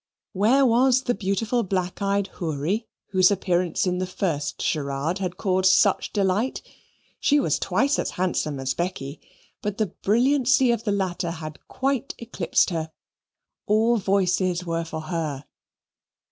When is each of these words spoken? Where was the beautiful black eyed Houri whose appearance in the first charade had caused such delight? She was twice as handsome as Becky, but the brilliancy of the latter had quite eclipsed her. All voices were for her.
Where 0.33 0.65
was 0.65 1.03
the 1.03 1.13
beautiful 1.13 1.61
black 1.61 2.01
eyed 2.01 2.25
Houri 2.39 2.87
whose 3.09 3.29
appearance 3.29 3.85
in 3.85 3.99
the 3.99 4.07
first 4.07 4.59
charade 4.59 5.19
had 5.19 5.37
caused 5.37 5.71
such 5.71 6.11
delight? 6.11 6.63
She 7.19 7.39
was 7.39 7.59
twice 7.59 7.99
as 7.99 8.09
handsome 8.17 8.59
as 8.59 8.73
Becky, 8.73 9.21
but 9.61 9.77
the 9.77 9.85
brilliancy 10.01 10.71
of 10.71 10.85
the 10.85 10.91
latter 10.91 11.29
had 11.29 11.59
quite 11.67 12.15
eclipsed 12.17 12.71
her. 12.71 12.91
All 13.67 13.97
voices 13.97 14.65
were 14.65 14.85
for 14.85 15.01
her. 15.01 15.45